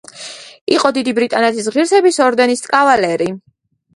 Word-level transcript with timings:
იყო 0.75 0.89
დიდი 0.95 1.13
ბრიტანეთის 1.19 1.69
ღირსების 1.75 2.19
ორდენის 2.29 2.65
კავალერი. 2.71 3.29